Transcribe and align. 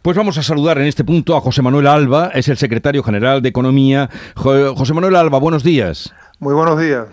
Pues 0.00 0.16
vamos 0.16 0.38
a 0.38 0.42
saludar 0.42 0.78
en 0.78 0.86
este 0.86 1.04
punto 1.04 1.36
a 1.36 1.40
José 1.42 1.60
Manuel 1.60 1.86
Alba, 1.86 2.30
es 2.32 2.48
el 2.48 2.56
secretario 2.56 3.02
general 3.02 3.42
de 3.42 3.50
Economía. 3.50 4.08
José 4.34 4.94
Manuel 4.94 5.14
Alba, 5.16 5.38
buenos 5.38 5.62
días. 5.62 6.14
Muy 6.38 6.54
buenos 6.54 6.80
días. 6.80 7.08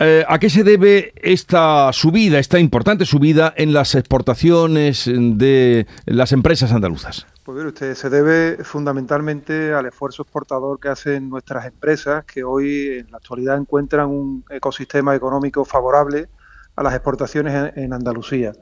Eh, 0.00 0.24
¿A 0.26 0.40
qué 0.40 0.50
se 0.50 0.64
debe 0.64 1.12
esta 1.22 1.92
subida, 1.92 2.40
esta 2.40 2.58
importante 2.58 3.06
subida 3.06 3.54
en 3.56 3.72
las 3.72 3.94
exportaciones 3.94 5.08
de 5.08 5.86
las 6.06 6.32
empresas 6.32 6.72
andaluzas? 6.72 7.24
Pues 7.44 7.56
mire 7.56 7.68
usted, 7.68 7.94
se 7.94 8.10
debe 8.10 8.64
fundamentalmente 8.64 9.72
al 9.72 9.86
esfuerzo 9.86 10.22
exportador 10.22 10.80
que 10.80 10.88
hacen 10.88 11.30
nuestras 11.30 11.66
empresas, 11.66 12.24
que 12.24 12.42
hoy 12.42 12.98
en 12.98 13.12
la 13.12 13.18
actualidad 13.18 13.56
encuentran 13.56 14.08
un 14.08 14.44
ecosistema 14.50 15.14
económico 15.14 15.64
favorable 15.64 16.28
a 16.74 16.82
las 16.82 16.94
exportaciones 16.94 17.72
en 17.76 17.92
Andalucía. 17.92 18.52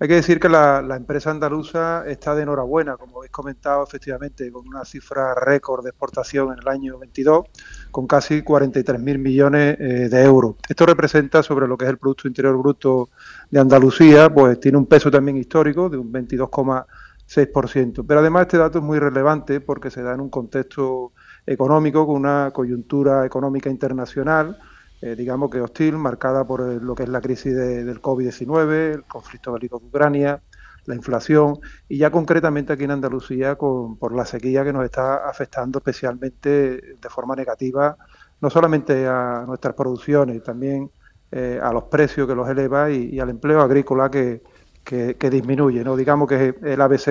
Hay 0.00 0.08
que 0.08 0.14
decir 0.14 0.40
que 0.40 0.48
la, 0.48 0.80
empresa 0.96 1.30
andaluza 1.30 2.04
está 2.06 2.34
de 2.34 2.42
enhorabuena, 2.42 2.96
como 2.96 3.18
habéis 3.18 3.30
comentado, 3.30 3.84
efectivamente, 3.84 4.50
con 4.50 4.66
una 4.66 4.84
cifra 4.84 5.36
récord 5.36 5.84
de 5.84 5.90
exportación 5.90 6.52
en 6.52 6.58
el 6.58 6.66
año 6.68 6.98
22, 6.98 7.44
con 7.92 8.08
casi 8.08 8.42
43.000 8.42 9.18
millones 9.18 9.76
eh, 9.78 10.08
de 10.08 10.24
euros. 10.24 10.56
Esto 10.68 10.84
representa 10.84 11.44
sobre 11.44 11.68
lo 11.68 11.78
que 11.78 11.84
es 11.84 11.90
el 11.92 11.98
Producto 11.98 12.26
Interior 12.26 12.56
Bruto 12.56 13.10
de 13.48 13.60
Andalucía, 13.60 14.28
pues 14.34 14.58
tiene 14.58 14.78
un 14.78 14.86
peso 14.86 15.12
también 15.12 15.36
histórico 15.36 15.88
de 15.88 15.96
un 15.96 16.12
22,6%. 16.12 18.04
Pero 18.04 18.18
además 18.18 18.42
este 18.42 18.58
dato 18.58 18.78
es 18.78 18.84
muy 18.84 18.98
relevante 18.98 19.60
porque 19.60 19.92
se 19.92 20.02
da 20.02 20.14
en 20.14 20.20
un 20.20 20.28
contexto 20.28 21.12
económico 21.46 22.04
con 22.04 22.16
una 22.16 22.50
coyuntura 22.52 23.24
económica 23.24 23.70
internacional 23.70 24.58
eh, 25.04 25.14
digamos 25.16 25.50
que 25.50 25.60
hostil, 25.60 25.98
marcada 25.98 26.46
por 26.46 26.62
lo 26.62 26.94
que 26.94 27.02
es 27.02 27.10
la 27.10 27.20
crisis 27.20 27.54
del 27.54 28.00
COVID-19, 28.00 28.94
el 28.94 29.04
conflicto 29.04 29.52
bélico 29.52 29.78
de 29.78 29.84
Ucrania, 29.84 30.40
la 30.86 30.94
inflación 30.94 31.58
y 31.90 31.98
ya 31.98 32.10
concretamente 32.10 32.72
aquí 32.72 32.84
en 32.84 32.92
Andalucía 32.92 33.56
con, 33.56 33.98
por 33.98 34.14
la 34.14 34.24
sequía 34.24 34.64
que 34.64 34.72
nos 34.72 34.82
está 34.82 35.28
afectando 35.28 35.80
especialmente 35.80 36.48
de 36.48 37.08
forma 37.10 37.36
negativa, 37.36 37.98
no 38.40 38.48
solamente 38.48 39.06
a 39.06 39.44
nuestras 39.46 39.74
producciones, 39.74 40.42
también 40.42 40.90
eh, 41.30 41.60
a 41.62 41.70
los 41.70 41.84
precios 41.84 42.26
que 42.26 42.34
los 42.34 42.48
eleva 42.48 42.90
y, 42.90 43.20
al 43.20 43.28
empleo 43.28 43.60
agrícola 43.60 44.10
que, 44.10 44.40
que, 44.82 45.30
disminuye, 45.30 45.84
¿no? 45.84 45.96
digamos 45.96 46.26
que 46.26 46.48
es 46.48 46.54
el 46.62 46.80
ABC 46.80 47.08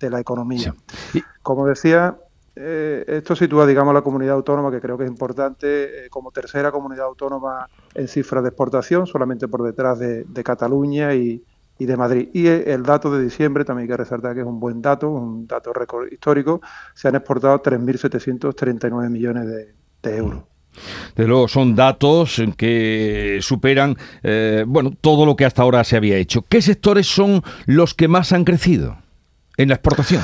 de, 0.00 0.10
la 0.10 0.18
economía. 0.18 0.74
Como 1.42 1.64
decía, 1.64 2.16
eh, 2.58 3.04
esto 3.06 3.36
sitúa, 3.36 3.66
digamos, 3.66 3.92
la 3.92 4.00
comunidad 4.00 4.34
autónoma, 4.34 4.70
que 4.70 4.80
creo 4.80 4.96
que 4.96 5.04
es 5.04 5.10
importante, 5.10 6.06
eh, 6.06 6.08
como 6.08 6.32
tercera 6.32 6.72
comunidad 6.72 7.04
autónoma 7.04 7.68
en 7.94 8.08
cifras 8.08 8.42
de 8.42 8.48
exportación, 8.48 9.06
solamente 9.06 9.46
por 9.46 9.62
detrás 9.62 9.98
de, 9.98 10.24
Cataluña 10.42 11.14
y, 11.14 11.42
de 11.78 11.96
Madrid. 11.98 12.30
Y 12.32 12.46
eh, 12.46 12.72
el 12.72 12.82
dato 12.82 13.10
de 13.10 13.22
diciembre, 13.22 13.66
también 13.66 13.84
hay 13.84 13.88
que 13.88 13.96
resaltar 13.98 14.34
que 14.34 14.40
es 14.40 14.46
un 14.46 14.58
buen 14.58 14.80
dato, 14.80 15.10
un 15.10 15.46
dato 15.46 15.74
récord 15.74 16.10
histórico, 16.10 16.62
se 16.94 17.08
han 17.08 17.16
exportado 17.16 17.62
3.739 17.62 19.10
millones 19.10 19.46
de, 20.02 20.16
euros. 20.16 20.44
De 21.14 21.26
luego, 21.26 21.48
son 21.48 21.74
datos 21.74 22.40
que 22.56 23.38
superan 23.42 23.96
bueno, 24.66 24.92
todo 25.00 25.26
lo 25.26 25.34
que 25.36 25.44
hasta 25.44 25.62
ahora 25.62 25.84
se 25.84 25.96
había 25.96 26.16
hecho. 26.16 26.42
¿Qué 26.42 26.62
sectores 26.62 27.06
son 27.06 27.42
los 27.66 27.92
que 27.92 28.08
más 28.08 28.32
han 28.32 28.44
crecido 28.44 28.96
en 29.56 29.68
la 29.68 29.74
exportación? 29.74 30.22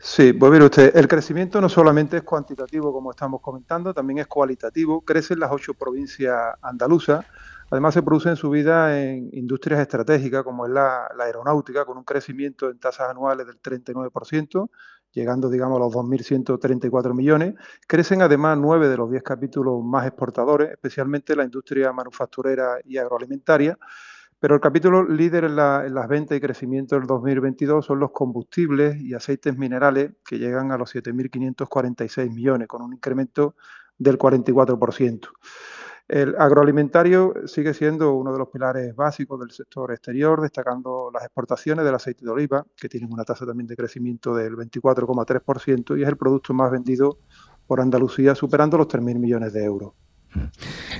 Sí, 0.00 0.32
pues 0.32 0.52
mire 0.52 0.64
usted, 0.64 0.96
el 0.96 1.08
crecimiento 1.08 1.60
no 1.60 1.68
solamente 1.68 2.18
es 2.18 2.22
cuantitativo, 2.22 2.92
como 2.92 3.10
estamos 3.10 3.40
comentando, 3.40 3.92
también 3.92 4.20
es 4.20 4.28
cualitativo. 4.28 5.00
Crecen 5.04 5.40
las 5.40 5.50
ocho 5.50 5.74
provincias 5.74 6.54
andaluzas. 6.62 7.26
Además, 7.70 7.94
se 7.94 8.02
produce 8.02 8.28
en 8.30 8.36
su 8.36 8.48
vida 8.48 8.98
en 8.98 9.28
industrias 9.32 9.80
estratégicas, 9.80 10.44
como 10.44 10.66
es 10.66 10.72
la, 10.72 11.08
aeronáutica, 11.18 11.84
con 11.84 11.98
un 11.98 12.04
crecimiento 12.04 12.70
en 12.70 12.78
tasas 12.78 13.10
anuales 13.10 13.46
del 13.46 13.60
39%, 13.60 14.70
llegando, 15.12 15.50
digamos, 15.50 15.76
a 15.76 15.80
los 15.80 15.92
2.134 15.92 17.12
millones. 17.12 17.54
Crecen 17.86 18.22
además 18.22 18.56
nueve 18.56 18.88
de 18.88 18.96
los 18.96 19.10
diez 19.10 19.24
capítulos 19.24 19.82
más 19.84 20.06
exportadores, 20.06 20.70
especialmente 20.70 21.34
la 21.34 21.44
industria 21.44 21.92
manufacturera 21.92 22.78
y 22.84 22.98
agroalimentaria. 22.98 23.76
Pero 24.40 24.54
el 24.54 24.60
capítulo 24.60 25.02
líder 25.02 25.44
en, 25.44 25.56
las 25.56 26.08
ventas 26.08 26.38
y 26.38 26.40
crecimiento 26.40 26.96
del 26.96 27.06
2022 27.06 27.84
son 27.84 27.98
los 27.98 28.12
combustibles 28.12 29.00
y 29.00 29.14
aceites 29.14 29.58
minerales, 29.58 30.12
que 30.24 30.38
llegan 30.38 30.70
a 30.70 30.78
los 30.78 30.94
7.546 30.94 32.32
millones, 32.32 32.68
con 32.68 32.82
un 32.82 32.92
incremento 32.92 33.56
del 33.98 34.16
44%. 34.16 35.28
El 36.06 36.36
agroalimentario 36.38 37.34
sigue 37.46 37.74
siendo 37.74 38.14
uno 38.14 38.32
de 38.32 38.38
los 38.38 38.48
pilares 38.48 38.94
básicos 38.94 39.40
del 39.40 39.50
sector 39.50 39.92
exterior, 39.92 40.40
destacando 40.40 41.10
las 41.12 41.24
exportaciones 41.24 41.84
del 41.84 41.96
aceite 41.96 42.24
de 42.24 42.30
oliva, 42.30 42.64
que 42.76 42.88
tienen 42.88 43.12
una 43.12 43.24
tasa 43.24 43.44
también 43.44 43.66
de 43.66 43.76
crecimiento 43.76 44.34
del 44.34 44.54
24,3% 44.56 45.98
y 45.98 46.02
es 46.02 46.08
el 46.08 46.16
producto 46.16 46.54
más 46.54 46.70
vendido 46.70 47.18
por 47.66 47.80
Andalucía, 47.80 48.34
superando 48.34 48.78
los 48.78 48.86
3.000 48.88 49.18
millones 49.18 49.52
de 49.52 49.64
euros. 49.64 49.92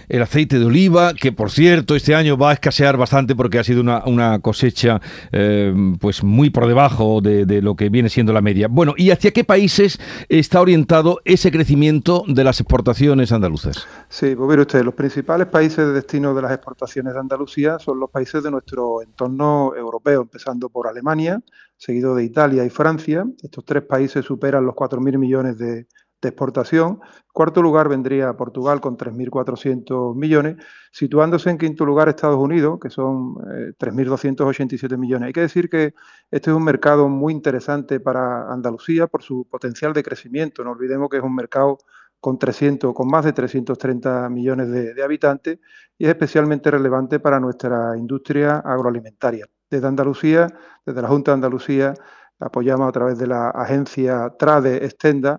El 0.08 0.22
aceite 0.22 0.58
de 0.58 0.64
oliva, 0.64 1.14
que 1.14 1.32
por 1.32 1.50
cierto 1.50 1.94
este 1.94 2.14
año 2.14 2.36
va 2.36 2.50
a 2.50 2.52
escasear 2.54 2.96
bastante 2.96 3.34
porque 3.34 3.58
ha 3.58 3.64
sido 3.64 3.80
una, 3.80 4.38
cosecha 4.40 5.00
eh, 5.32 5.74
pues 6.00 6.22
muy 6.22 6.50
por 6.50 6.66
debajo 6.66 7.20
de, 7.20 7.62
lo 7.62 7.76
que 7.76 7.88
viene 7.88 8.08
siendo 8.08 8.32
la 8.32 8.40
media. 8.40 8.68
Bueno, 8.68 8.94
¿y 8.96 9.10
hacia 9.10 9.32
qué 9.32 9.44
países 9.44 9.98
está 10.28 10.60
orientado 10.60 11.20
ese 11.24 11.50
crecimiento 11.50 12.24
de 12.26 12.44
las 12.44 12.60
exportaciones 12.60 13.32
andaluzas? 13.32 13.86
Sí, 14.08 14.34
pues 14.34 14.48
mire 14.48 14.62
usted, 14.62 14.82
los 14.84 14.94
principales 14.94 15.48
países 15.48 15.78
de 15.86 15.92
destino 15.92 16.34
de 16.34 16.42
las 16.42 16.52
exportaciones 16.52 17.14
de 17.14 17.20
Andalucía 17.20 17.78
son 17.78 18.00
los 18.00 18.10
países 18.10 18.42
de 18.42 18.50
nuestro 18.50 19.02
entorno 19.02 19.72
europeo, 19.76 20.22
empezando 20.22 20.68
por 20.68 20.88
Alemania, 20.88 21.40
seguido 21.76 22.14
de 22.14 22.24
Italia 22.24 22.64
y 22.64 22.70
Francia. 22.70 23.24
Estos 23.42 23.64
tres 23.64 23.82
países 23.84 24.24
superan 24.24 24.66
los 24.66 24.74
4.000 24.74 25.18
millones 25.18 25.58
de 25.58 25.86
de 26.20 26.28
exportación. 26.28 27.00
Cuarto 27.32 27.62
lugar 27.62 27.88
vendría 27.88 28.36
Portugal 28.36 28.80
con 28.80 28.96
3.400 28.96 30.14
millones, 30.16 30.56
situándose 30.90 31.50
en 31.50 31.58
quinto 31.58 31.84
lugar 31.84 32.08
Estados 32.08 32.38
Unidos, 32.38 32.78
que 32.80 32.90
son 32.90 33.34
3.287 33.78 34.92
eh, 34.92 34.96
millones. 34.96 35.28
Hay 35.28 35.32
que 35.32 35.42
decir 35.42 35.68
que 35.68 35.94
este 36.30 36.50
es 36.50 36.56
un 36.56 36.64
mercado 36.64 37.08
muy 37.08 37.32
interesante 37.32 38.00
para 38.00 38.52
Andalucía 38.52 39.06
por 39.06 39.22
su 39.22 39.46
potencial 39.48 39.92
de 39.92 40.02
crecimiento. 40.02 40.64
No 40.64 40.72
olvidemos 40.72 41.08
que 41.08 41.18
es 41.18 41.22
un 41.22 41.34
mercado 41.34 41.78
con 42.20 42.38
300, 42.38 42.92
con 42.92 43.08
más 43.08 43.24
de 43.24 43.32
330 43.32 44.28
millones 44.30 44.70
de, 44.70 44.92
de 44.92 45.02
habitantes 45.04 45.60
y 45.96 46.04
es 46.04 46.10
especialmente 46.10 46.70
relevante 46.70 47.20
para 47.20 47.38
nuestra 47.38 47.96
industria 47.96 48.56
agroalimentaria. 48.58 49.46
Desde 49.70 49.86
Andalucía, 49.86 50.48
desde 50.84 51.02
la 51.02 51.08
Junta 51.08 51.30
de 51.30 51.34
Andalucía, 51.34 51.94
apoyamos 52.40 52.88
a 52.88 52.92
través 52.92 53.18
de 53.18 53.28
la 53.28 53.50
agencia 53.50 54.34
Trade 54.36 54.84
Extenda 54.84 55.38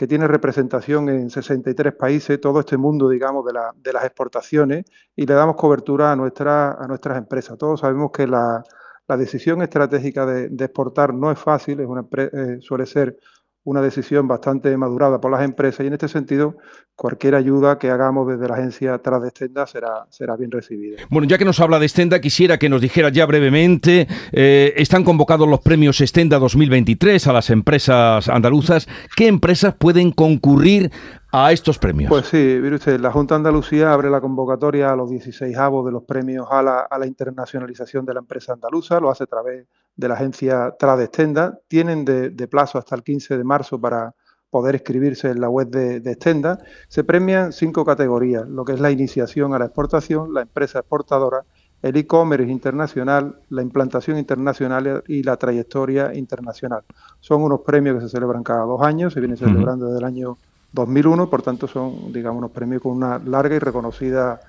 que 0.00 0.06
tiene 0.06 0.26
representación 0.26 1.10
en 1.10 1.28
63 1.28 1.92
países, 1.92 2.40
todo 2.40 2.60
este 2.60 2.78
mundo, 2.78 3.06
digamos, 3.06 3.44
de, 3.44 3.92
las 3.92 4.04
exportaciones, 4.06 4.86
y 5.14 5.26
le 5.26 5.34
damos 5.34 5.56
cobertura 5.56 6.10
a, 6.10 6.16
nuestra, 6.16 6.72
a 6.72 6.86
nuestras 6.86 7.18
empresas. 7.18 7.58
Todos 7.58 7.80
sabemos 7.80 8.10
que 8.10 8.26
la, 8.26 8.64
decisión 9.06 9.60
estratégica 9.60 10.24
de, 10.24 10.64
exportar 10.64 11.12
no 11.12 11.30
es 11.30 11.38
fácil, 11.38 11.80
es 11.80 11.86
una, 11.86 12.06
eh, 12.16 12.56
suele 12.60 12.86
ser 12.86 13.18
una 13.64 13.82
decisión 13.82 14.26
bastante 14.26 14.74
madurada 14.76 15.20
por 15.20 15.30
las 15.30 15.42
empresas 15.42 15.84
y 15.84 15.88
en 15.88 15.92
este 15.92 16.08
sentido 16.08 16.56
cualquier 16.96 17.34
ayuda 17.34 17.78
que 17.78 17.90
hagamos 17.90 18.28
desde 18.28 18.46
la 18.46 18.54
agencia 18.54 18.98
tras 18.98 19.22
de 19.22 19.28
Estenda 19.28 19.66
será, 19.66 20.06
será 20.10 20.36
bien 20.36 20.50
recibida. 20.50 20.98
Bueno, 21.08 21.26
ya 21.26 21.38
que 21.38 21.44
nos 21.44 21.60
habla 21.60 21.78
de 21.78 21.86
Estenda, 21.86 22.20
quisiera 22.20 22.58
que 22.58 22.68
nos 22.68 22.82
dijera 22.82 23.08
ya 23.08 23.24
brevemente, 23.24 24.06
eh, 24.32 24.74
están 24.76 25.04
convocados 25.04 25.48
los 25.48 25.60
premios 25.60 26.00
Estenda 26.00 26.38
2023 26.38 27.26
a 27.26 27.32
las 27.32 27.48
empresas 27.50 28.28
andaluzas. 28.28 28.86
¿Qué 29.16 29.28
empresas 29.28 29.74
pueden 29.74 30.12
concurrir 30.12 30.90
a 31.32 31.52
estos 31.52 31.78
premios? 31.78 32.08
Pues 32.08 32.26
sí, 32.26 32.58
mire 32.60 32.76
usted, 32.76 32.98
la 33.00 33.12
Junta 33.12 33.34
de 33.34 33.36
Andalucía 33.36 33.92
abre 33.92 34.10
la 34.10 34.20
convocatoria 34.20 34.92
a 34.92 34.96
los 34.96 35.10
16 35.10 35.56
avos 35.56 35.86
de 35.86 35.92
los 35.92 36.04
premios 36.04 36.46
a 36.50 36.62
la, 36.62 36.80
a 36.80 36.98
la 36.98 37.06
internacionalización 37.06 38.04
de 38.04 38.14
la 38.14 38.20
empresa 38.20 38.52
andaluza, 38.52 39.00
lo 39.00 39.10
hace 39.10 39.24
a 39.24 39.26
través 39.26 39.66
de 39.96 40.08
la 40.08 40.14
agencia 40.14 40.74
Tradestenda. 40.78 41.58
Tienen 41.68 42.04
de, 42.04 42.48
plazo 42.48 42.78
hasta 42.78 42.96
el 42.96 43.02
15 43.02 43.38
de 43.38 43.44
marzo 43.44 43.80
para 43.80 44.14
poder 44.50 44.74
inscribirse 44.74 45.30
en 45.30 45.40
la 45.40 45.48
web 45.48 45.68
de, 45.68 46.00
de 46.00 46.10
Estenda. 46.12 46.58
Se 46.88 47.04
premian 47.04 47.52
cinco 47.52 47.84
categorías, 47.84 48.48
lo 48.48 48.64
que 48.64 48.72
es 48.72 48.80
la 48.80 48.90
iniciación 48.90 49.54
a 49.54 49.58
la 49.58 49.66
exportación, 49.66 50.34
la 50.34 50.42
empresa 50.42 50.80
exportadora, 50.80 51.44
el 51.82 51.96
e-commerce 51.96 52.50
internacional, 52.50 53.40
la 53.48 53.62
implantación 53.62 54.18
internacional 54.18 55.02
y 55.06 55.22
la 55.22 55.36
trayectoria 55.36 56.14
internacional. 56.14 56.82
Son 57.20 57.42
unos 57.42 57.60
premios 57.60 57.96
que 57.96 58.02
se 58.02 58.08
celebran 58.08 58.42
cada 58.42 58.64
dos 58.64 58.82
años, 58.82 59.14
se 59.14 59.20
vienen 59.20 59.38
celebrando 59.38 59.86
desde 59.86 59.98
el 59.98 60.04
año 60.04 60.38
2001, 60.72 61.28
por 61.28 61.42
tanto 61.42 61.66
son, 61.66 62.12
digamos, 62.12 62.38
unos 62.38 62.50
premios 62.50 62.82
con 62.82 62.92
una 62.92 63.18
larga 63.18 63.56
y 63.56 63.58
reconocida 63.58 64.40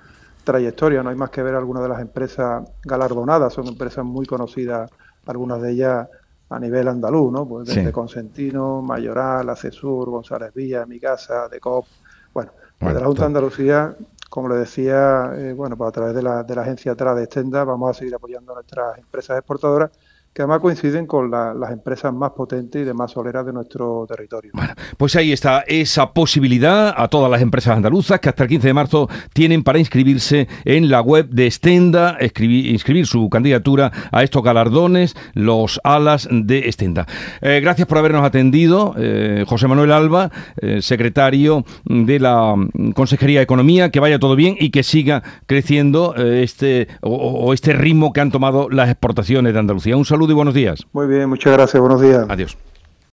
trayectoria. 0.44 1.02
No 1.02 1.10
hay 1.10 1.16
más 1.16 1.30
que 1.30 1.42
ver 1.42 1.54
algunas 1.54 1.82
de 1.82 1.88
las 1.88 2.00
empresas 2.00 2.64
galardonadas, 2.82 3.52
son 3.52 3.66
empresas 3.68 4.04
muy 4.04 4.26
conocidas 4.26 4.90
algunas 5.26 5.60
de 5.62 5.72
ellas 5.72 6.08
a 6.48 6.58
nivel 6.58 6.88
andaluz, 6.88 7.32
¿no? 7.32 7.46
Pues 7.46 7.68
desde 7.68 7.92
Consentino, 7.92 8.82
Mayoral, 8.82 9.48
Acesur, 9.48 10.10
González 10.10 10.52
Villa, 10.52 10.84
Mi 10.84 11.00
Casa, 11.00 11.48
Decop, 11.48 11.86
bueno, 12.34 12.52
desde 12.80 13.00
la 13.00 13.06
Junta 13.06 13.22
de 13.22 13.26
Andalucía, 13.26 13.96
como 14.28 14.48
le 14.48 14.56
decía, 14.56 15.32
eh, 15.36 15.54
bueno, 15.54 15.76
pues 15.76 15.88
a 15.88 15.92
través 15.92 16.14
de 16.14 16.22
la, 16.22 16.42
de 16.42 16.54
la 16.54 16.62
agencia 16.62 16.94
TRA 16.94 17.14
de 17.14 17.24
Estenda 17.24 17.64
vamos 17.64 17.90
a 17.90 17.94
seguir 17.98 18.14
apoyando 18.14 18.52
a 18.52 18.56
nuestras 18.56 18.98
empresas 18.98 19.38
exportadoras 19.38 19.90
que 20.34 20.40
además 20.40 20.60
coinciden 20.60 21.06
con 21.06 21.30
las 21.30 21.70
empresas 21.70 22.12
más 22.12 22.30
potentes 22.30 22.80
y 22.80 22.84
de 22.84 22.94
más 22.94 23.10
soleras 23.10 23.44
de 23.44 23.52
nuestro 23.52 24.06
territorio. 24.08 24.50
Bueno, 24.54 24.72
pues 24.96 25.14
ahí 25.16 25.30
está 25.30 25.62
esa 25.66 26.12
posibilidad 26.12 26.94
a 26.96 27.08
todas 27.08 27.30
las 27.30 27.42
empresas 27.42 27.76
andaluzas 27.76 28.18
que 28.18 28.30
hasta 28.30 28.44
el 28.44 28.48
15 28.48 28.68
de 28.68 28.74
marzo 28.74 29.08
tienen 29.34 29.62
para 29.62 29.78
inscribirse 29.78 30.48
en 30.64 30.90
la 30.90 31.02
web 31.02 31.28
de 31.28 31.46
Estenda, 31.46 32.16
inscribir 32.20 33.06
su 33.06 33.28
candidatura 33.28 33.92
a 34.10 34.22
estos 34.22 34.42
galardones, 34.42 35.14
los 35.34 35.80
alas 35.84 36.26
de 36.30 36.60
Estenda. 36.68 37.06
Eh, 37.42 37.60
gracias 37.62 37.86
por 37.86 37.98
habernos 37.98 38.24
atendido, 38.24 38.94
eh, 38.96 39.44
José 39.46 39.68
Manuel 39.68 39.92
Alba, 39.92 40.30
eh, 40.56 40.80
secretario 40.80 41.66
de 41.84 42.20
la 42.20 42.54
Consejería 42.94 43.40
de 43.40 43.44
Economía, 43.44 43.90
que 43.90 44.00
vaya 44.00 44.18
todo 44.18 44.34
bien 44.34 44.56
y 44.58 44.70
que 44.70 44.82
siga 44.82 45.22
creciendo 45.46 46.14
este 46.14 46.88
o 47.02 47.52
este 47.52 47.74
ritmo 47.74 48.12
que 48.12 48.20
han 48.20 48.30
tomado 48.30 48.70
las 48.70 48.88
exportaciones 48.88 49.52
de 49.52 49.58
Andalucía. 49.58 49.96
Un 49.96 50.04
saludo 50.22 50.32
y 50.32 50.36
buenos 50.36 50.54
días. 50.54 50.86
Muy 50.92 51.06
bien, 51.08 51.28
muchas 51.28 51.52
gracias, 51.52 51.80
buenos 51.80 52.00
días. 52.00 52.26
Adiós. 52.28 52.56